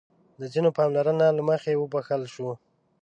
[0.39, 2.49] د ځينو پاملرنو له مخې وبښل شو.